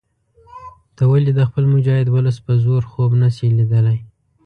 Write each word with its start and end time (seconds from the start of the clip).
ته 0.95 1.03
ولې 1.11 1.31
د 1.35 1.41
خپل 1.49 1.63
مجاهد 1.73 2.07
ولس 2.15 2.37
په 2.45 2.53
زور 2.63 2.81
خوب 2.91 3.11
نه 3.21 3.29
شې 3.35 3.47
لیدلای. 3.57 3.99